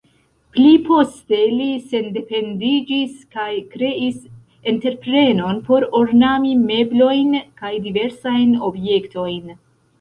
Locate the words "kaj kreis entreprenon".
3.37-5.63